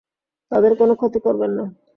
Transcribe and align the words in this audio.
তাদের 0.51 0.73
কোনো 0.75 0.93
ক্ষতি 0.95 1.19
করবেন 1.25 1.51
না। 1.57 1.65